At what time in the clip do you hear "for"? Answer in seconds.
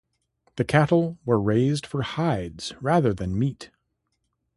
1.85-2.01